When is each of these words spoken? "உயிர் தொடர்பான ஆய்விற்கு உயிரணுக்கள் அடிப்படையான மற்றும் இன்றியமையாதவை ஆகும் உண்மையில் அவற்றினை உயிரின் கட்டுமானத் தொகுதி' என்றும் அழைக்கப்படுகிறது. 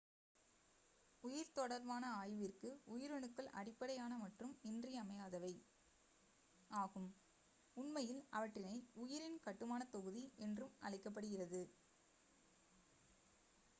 "உயிர் 1.23 1.51
தொடர்பான 1.51 2.05
ஆய்விற்கு 2.19 2.69
உயிரணுக்கள் 2.93 3.49
அடிப்படையான 3.51 4.17
மற்றும் 4.17 4.53
இன்றியமையாதவை 4.63 5.51
ஆகும் 6.71 7.07
உண்மையில் 7.77 8.23
அவற்றினை 8.31 8.75
உயிரின் 8.95 9.39
கட்டுமானத் 9.39 9.91
தொகுதி' 9.91 10.25
என்றும் 10.39 10.73
அழைக்கப்படுகிறது. 10.79 11.61